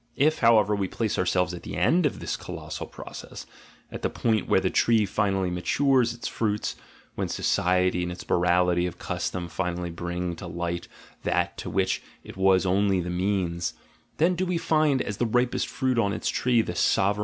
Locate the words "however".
0.39-0.73